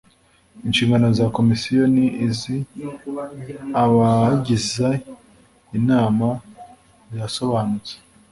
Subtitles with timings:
[0.67, 1.97] inshingano za Komisiyo n
[2.27, 2.39] iz
[3.83, 4.89] Abagize
[5.77, 6.27] Inama
[7.09, 7.93] zirasobanutse